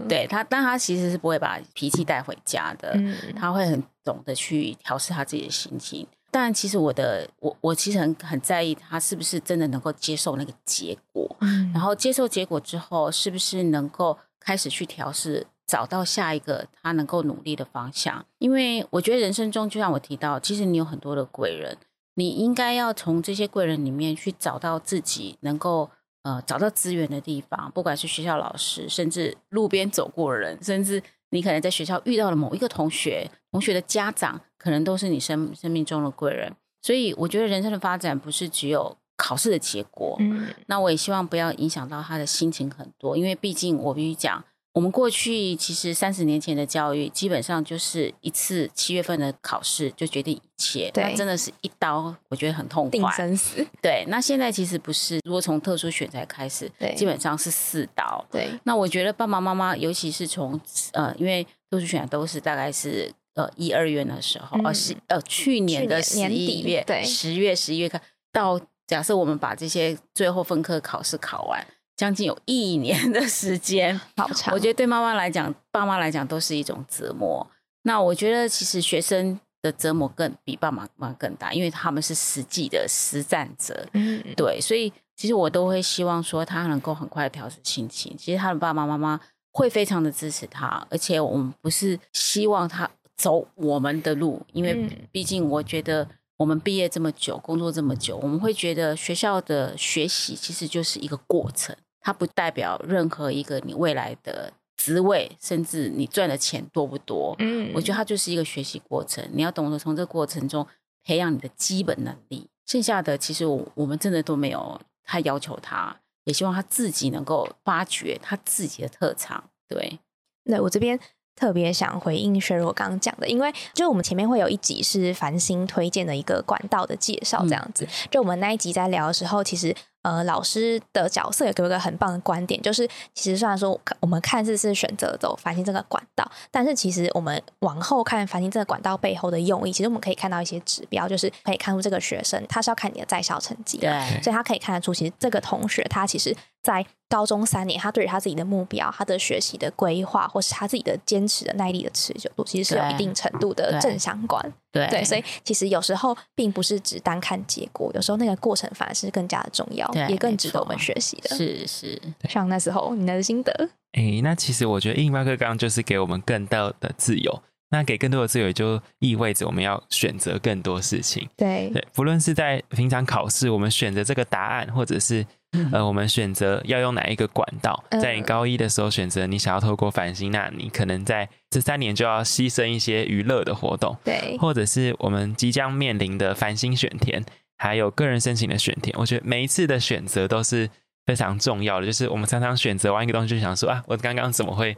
[0.08, 2.96] 对他，但他其实是不会把脾气带回家的，
[3.36, 6.06] 他会很懂得去调试他自己的心情。
[6.30, 11.36] 但其实我的，我我其实很很在意他是不是真的能够接受那个结果，
[11.72, 15.44] 然后接受结果之后，是不是能够开始去调试。
[15.66, 21.74] 找到下一个他能够努力的方向，因为我觉得人生中就像我提到，其实你有很多的贵人，
[22.14, 25.90] 你应该要从这些贵人里面去找到自己能够
[26.22, 36.54] 呃找到资源的地方，不管是学校老师，甚至路边走过的人，甚至你可能在学校遇到了某一个同学，同学的家长，可能都是你生生命中的贵人。
[36.82, 44.44] 所以我觉得人生的发展不是只有考试的结果，嗯，那我也希望不要影响到他的心情很多，因为毕竟我必须讲。
[44.74, 53.64] 我们过去其实三十年前的教育，基本上就是一次七月份的考试就决定一切，对，真的是一刀，我觉得很痛快，定生死。
[53.80, 58.26] 对，那现在其实不是，如果从特殊选材开始，对，基本上是四刀。
[58.32, 60.60] 对，那我觉得爸爸妈妈，尤其是从
[60.92, 68.00] 呃，因为特殊选材都是大概是呃一二月的时候，呃是呃去年的十一月，对，十月十一月开
[68.32, 71.64] 到，假设我们把这些最后分科考试考完。
[71.96, 74.52] 将近有一年的时间， 好长。
[74.52, 77.46] 我觉得对妈妈来讲，爸妈来讲都是一种折磨。
[77.82, 83.86] 那我觉得其实学生的折磨更比爸妈妈更大，因为他们是实际的实战者。
[83.92, 88.16] 嗯，对，所以其实我都会希望说他能够很快调整心情。
[88.18, 89.20] 其实他的爸爸妈妈
[89.52, 96.08] 会非常的支持他，而且我们不是希望他走我们的路，因为毕竟我觉得。
[96.44, 107.34] 我们毕业这么久，工作这么久，我们会觉得学校的学习其实就是一个过程，它不代表任何一个你未来的职位，甚至你赚的钱多不多。
[107.38, 110.66] 嗯，我觉得它就是一个学习过程，你要懂得从这个过程中
[111.02, 112.46] 培养你的基本能力。
[112.66, 119.42] 剩下的其实我我们真的都没有太要求他，也希望他自己能够发掘他自己的特长。
[119.66, 119.98] 对，
[120.42, 121.00] 那我这边。
[121.36, 127.86] 特别想回应薛若刚刚讲的，因为就我们前面会有一集是繁星推荐的一个管道的介绍，这样子。
[128.10, 143.90] 就我们那一集在聊的时候，其实呃老师的角色也给我一个很棒的观点，就是其实虽然说我们看似是选择走繁星这个管道，但是其实我们往后看繁星这个管道背后的用意，其实我们可以看到一些指标，就是可以看出这个学生他是要看你的在校成绩，对，
[144.22, 146.36] 所以他可以看得出，其实这个同学他其实。
[146.64, 154.42] 在高中三年，他对于他自己的目标、他的学习的规划，或是他自己的坚持的耐力的持久度，其实是有一定程度的正相关。
[154.74, 161.36] 对，所以其实有时候并不是只单看结果，有时候那个过程反而是更加的重要，也更值得我们学习的。
[161.36, 163.68] 是是，像那时候你的心得。
[163.92, 167.42] 哎，那其实我觉得印巴克刚刚就是给我们更大的自由。
[167.70, 171.28] 那给更多的自由，就意味着我们要选择更多事情。
[171.36, 175.26] 对对，不论是在平常考试，我们选择这个答案，或者是
[175.72, 183.96] 呃，我们选择要用哪一个管道，在你高一的时候选择你想要透过繁星，那你可能在这三年就要牺牲一些娱乐的活动。
[184.04, 187.24] 对，或者是我们即将面临的繁星选填，
[187.56, 190.68] 还有个人申请的选填，我觉得每一次的选择都是
[191.06, 191.86] 非常重要的。
[191.86, 194.76] 就是我们常常选择完一个东西，就想说啊，我刚刚怎么会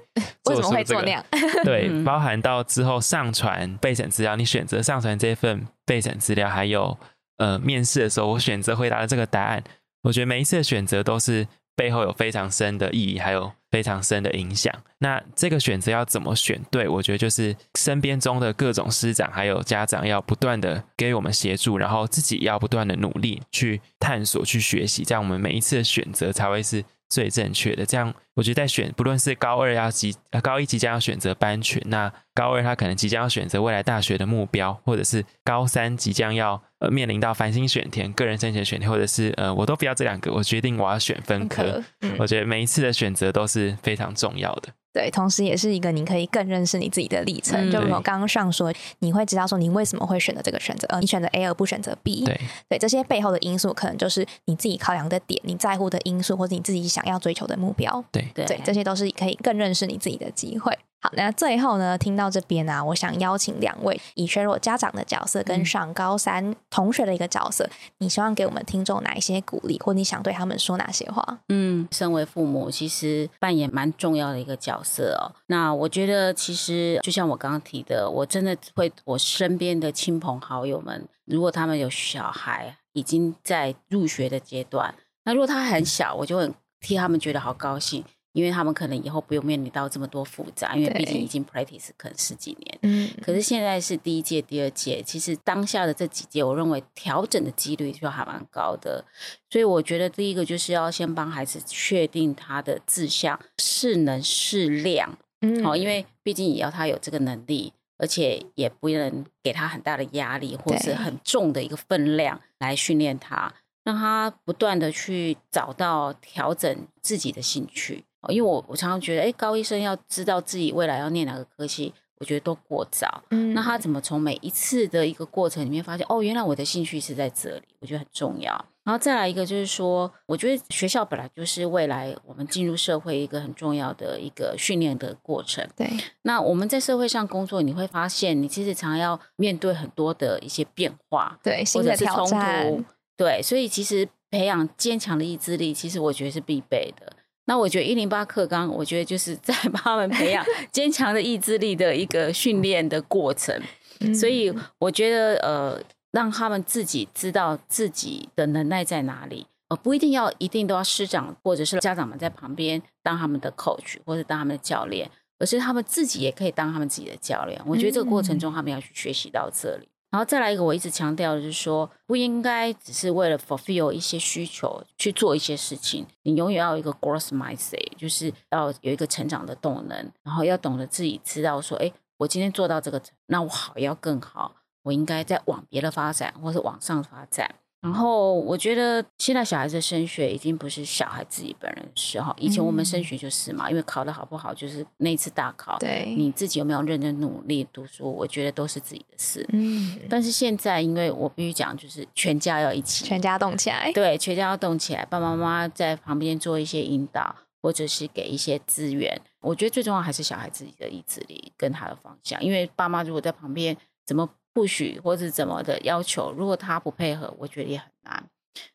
[0.48, 1.02] 为什么会做出这个？
[1.02, 1.24] 做那样？
[1.64, 6.96] 对，嗯包含到之后上传备审资料，你选择上传这份备审资料，还有
[7.38, 9.62] 呃面试的时候，我选择回答的这个答案，
[10.02, 11.46] 我觉得每一次的选择都是
[11.76, 14.74] 背后有非常深的意义，还有非常深的影响。
[14.98, 16.88] 那这个选择要怎么选对？
[16.88, 27.84] 我觉得就是身边中的各种师长还有家长要不断的给我们协助，然后自己要不断的努力去探索、去学习，这样我们每一次的选择才会是最正确的。
[27.84, 41.82] 这样，我觉得在选，不论是高二要即高一即将要选择班群，那高二他可能即将要选择未来大学的目标，或者是高三即将要呃面临到繁星选填、个人申请选填，或者是呃我都不要这两个，我决定我要选分科。
[42.00, 44.68] 嗯我觉得每一次的选择都是非常重要的。
[44.92, 47.68] 对，同时也是一个你可以更认识你自己的历程。
[47.68, 52.24] 嗯就如我对刚刚上说，你会知道说你为什么会选择这个选择，呃，你选择 A 而不选择 B。
[52.24, 58.02] 对，对，这些背后的因素，可能就是你自己考量的点，你在乎的因素，或者你自己想要追求的目标。
[58.10, 60.72] 对，对对，这些都是可以更认识你自己的机会。
[61.00, 67.68] 好，那最后呢，听到这边啊，我想邀请两位以削弱家长的角色跟嗯上高三同学的一个角色，
[67.98, 71.40] 你希望给我们听众哪一些鼓励，或你想对他们说哪些话？
[71.48, 75.36] 嗯，身为父母，其实扮演蛮重要的一个角色哦。
[75.48, 84.94] 那我觉得，其实就像我刚刚提的，我真的会，我身边的亲朋好友们，如果他们有小孩已经在入学的阶段，
[85.24, 88.02] 那如果他很小，我就很替他们觉得好高兴，
[88.36, 92.78] 因为他们可能以后不用面临到这么多复杂，因为毕竟已经 practice 可能十几年。
[92.82, 99.02] 嗯，可是现在是第一届、第二届，其实当下的这几届，我认为调整的几率就还蛮高的。
[99.48, 118.04] 所以我觉得第一个就是要先帮孩子确定他的志向是能是量，嗯好，因为毕竟也要他有这个能力，而且也不能给他很大的压力或是很重的一个分量来训练他，让他不断的去找到调整自己的兴趣。
[118.26, 123.22] 哦因为我我常常觉得，哎，高医生要知道自己未来要念哪个科系，我觉得都过早。
[123.30, 128.52] 嗯那他怎么从每一次的一个过程里面发现，哦，原来我的兴趣是在这里，我觉得很重要。
[128.84, 135.66] 然后再来一个就是说，我觉得学校本来就是未来我们进入社会一个很重要的一个训练的过程。
[135.74, 135.90] 对
[136.22, 142.84] 那我们在社会上工作，你会发现，你其实常要面对很多的一些变化，对新的挑或者是冲战突，，
[143.16, 147.12] 对，所以其实培养坚强的意志力，其实我觉得是必备的。
[147.46, 153.58] 那我觉得一零八课纲，我觉得就是在 帮他们培养坚强的意志力的一个训练的过程。
[154.00, 167.58] 嗯所以我觉得，呃，让他们自己知道自己的能耐在哪里，呃，不一定要一定都要师长或者是家长们在旁边当他们的 coach 或者当他们的教练，而是他们自己也可以当他们自己的教练。
[167.64, 169.88] 我觉得这个过程中，他们要去学习到这里。
[170.16, 184.54] 然后再来一个，我一直强调的就是说，不应该只是为了 fulfill 一些需求去做一些事情，你永远要有一个 growth mindset，就是要有一个成长的动能，然后要懂得自己知道说，哎，我今天做到这个，那我好要更好，
[184.84, 187.56] 我应该再往别的发展，或是往上发展。
[187.86, 199.46] 然后我觉得现在小孩子升学已经不是小孩自己本人的事哈，以前我们升学就是嘛，因为考得好不好就是那一次大考，对你自己有没有认真努力读书，我觉得都是自己的事。
[199.52, 209.16] 嗯，但是现在，因为我必须讲，就是全家要一起，全家动起来，对，全家要动起来，爸爸妈妈在旁边做一些引导，或者是给一些资源。
[209.40, 218.24] 我觉得最重要还是小孩自己的意志力跟他的方向，因为爸妈如果在旁边怎么不许或是怎么的要求，如果他不配合，我觉得也很难。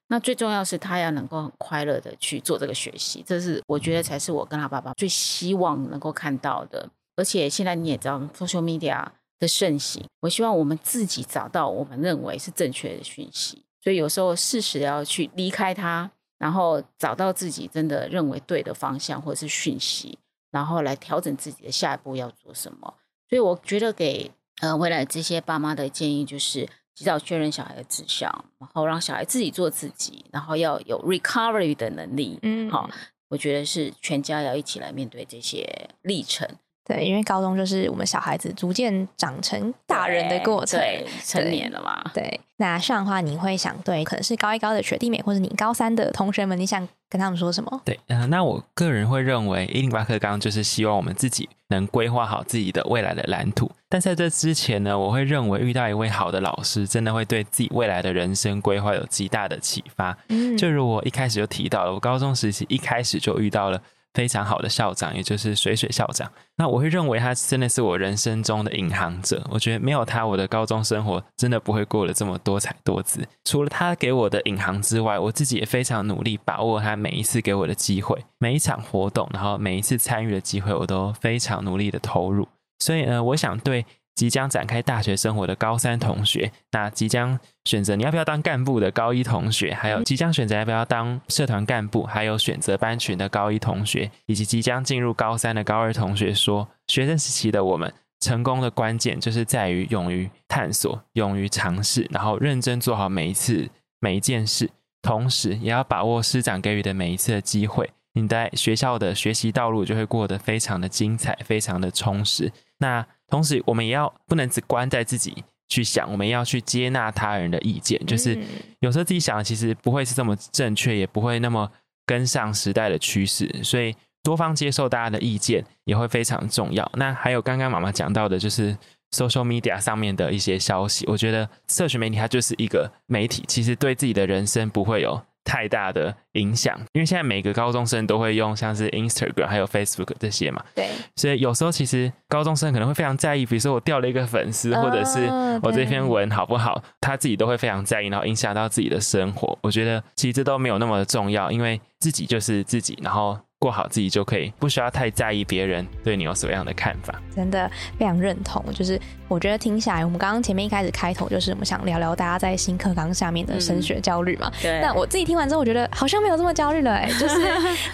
[0.09, 6.87] 那最重要是他要能够很快乐的去做这个学习，这是我觉得才是我跟他爸爸最希望能够看到的。
[7.15, 9.03] 而且现在你也知道，social media
[9.39, 13.63] 的盛行，我希望我们自己找到我们认为是正确的讯息。
[13.83, 20.19] 所以有时候适时要去离开他，然后找到自己真的认为对的方向或者是讯息，
[20.51, 22.93] 然后来调整自己的下一步要做什么。
[23.27, 24.29] 所以我觉得给
[24.61, 32.39] 呃未来这些爸妈的建议就是，及早确认小孩的志向，然后让小孩自己做自己，然后要有 recovery 的能力。
[32.43, 32.89] 嗯，好，
[33.27, 36.47] 我觉得是全家要一起来面对这些历程。
[36.83, 42.03] 对，因为高中就是我们小孩子逐渐长成大人的过程，对，成年了嘛。
[42.13, 47.81] 对，那这样的话，你会想对可能是高一高的学弟妹，或者你高三的同学们，你想跟他们说什么？
[47.85, 53.69] 对，呃，那我个人会认为一零八课纲就是希望我们自己能规划好自己的未来的蓝图。
[53.87, 60.17] 但在这之前呢，我会认为遇到一位好的老师，真的会对自己未来的人生规划有极大的启发。
[60.29, 63.81] 嗯就如我一开始就提到了，我高中时期一开始就遇到了
[64.13, 66.31] 非常好的校长，也就是水水校长。
[66.57, 69.43] 那我会认为他真的是我人生中的引航者。
[69.49, 73.25] 我觉得没有他，我的高中生活真的不会过得这么多彩多姿。
[73.45, 82.47] 除了他给我的引航之外，我自己也非常努力把握他每一次给我的机会，每一场活动，然后每一次参与的机会，我都非常努力的投入。
[82.79, 83.85] 所以呢，我想对。
[84.15, 104.69] 即将展开大学生活的高三同学，那即将选择你要不要当干部的高一同学，还有即将选择要不要当社团干部，还有选择班群的高一同学，以及即将进入高三的高二同学，说学生时期的我们成功的关键就是在于勇于探索、勇于尝试，然后认真做好每一次每一件事，
[105.01, 112.51] 同时也要把握师长给予的每一次的机会，你在学校的学习道路就会过得非常的精彩，非常的充实。
[112.77, 117.99] 那同时，我们也要不能只关在自己去想，我们要去接纳他人的意见。
[118.05, 118.37] 就是
[118.81, 121.71] 有时候自己想的其实不会是这么正确，也不会那么
[122.05, 126.91] 跟上时代的趋势，所以多方接受大家的意见也会非常重要。
[126.95, 128.77] 那还有刚刚妈妈讲到的，就是
[129.11, 135.21] social media 上面的一些消息，我觉得社群媒体它就是一个媒体，其实对自己的人生不会有。
[135.43, 145.27] 太大的影响，因为现在每个高中生都会用像是 Instagram 还有 Facebook 这些嘛，对，所以有时候其实高中生可能会非常在意，比如说我掉了一个粉丝，或者是
[145.61, 149.57] 我这篇文好不好，他自己都会非常在意，然后影响到自己的生活。
[149.61, 153.37] 我觉得其实这都没有那么重要，因为自己就是自己，然后。
[153.61, 157.21] 过好自己就可以，不需要太在意别人对你有什么样的看法。
[157.35, 164.51] 真的非常认同，就是我觉得听下来，我们刚刚前面一开始开头就是我们想聊聊大家在新课纲下面的升学焦虑嘛。
[164.63, 164.81] 对。
[164.81, 167.37] 那我自己听完之后，我觉得好像没有这么焦虑了，哎， 就是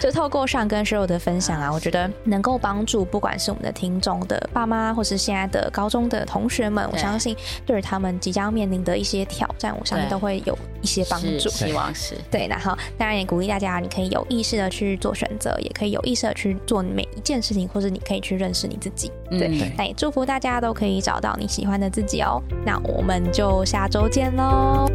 [0.00, 11.50] 就透过上跟 Sheryl 的分享啊，我觉得能够帮助不管是我们的听众的爸妈，或是现在的高中的同学们，我相信对于他们即将面临的一些挑战，我相信都会有一些帮助。
[11.50, 12.16] 希望是。
[12.30, 15.56] 对，然后当然也鼓励大家，你可以有意识的去做选择。
[15.60, 19.10] 也可以有意识的去做每一件事情，或者你可以去认识你自己。
[19.30, 22.42] 对，那也祝福大家都可以找到你喜欢的自己哦。
[22.64, 24.86] 那我们就下周见喽。